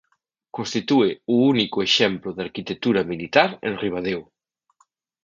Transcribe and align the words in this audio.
Constitúe 0.57 1.09
o 1.33 1.35
único 1.53 1.77
exemplo 1.87 2.29
de 2.33 2.41
arquitectura 2.47 3.01
militar 3.11 3.49
en 3.67 3.73
Ribadeo. 3.83 4.21